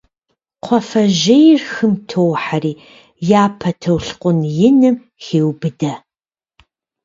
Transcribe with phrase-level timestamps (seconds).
[0.61, 2.73] Кхъуафэжьейр хым тохьэри,
[3.41, 5.93] япэ толъкъун иным хеубыдэ.